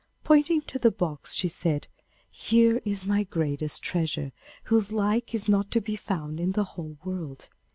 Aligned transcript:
Pointing 0.23 0.61
to 0.61 0.79
the 0.79 0.89
box, 0.89 1.35
she 1.35 1.47
said, 1.47 1.87
'Here 2.31 2.81
is 2.83 3.05
my 3.05 3.21
greatest 3.21 3.83
treasure, 3.83 4.31
whose 4.63 4.91
like 4.91 5.35
is 5.35 5.47
not 5.47 5.69
to 5.69 5.79
be 5.79 5.95
found 5.95 6.39
in 6.39 6.53
the 6.53 6.63
whole 6.73 6.97
world. 7.05 7.49